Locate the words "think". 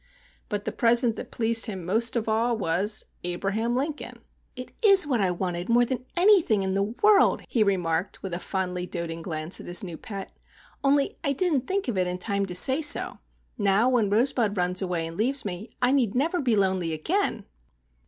11.67-11.87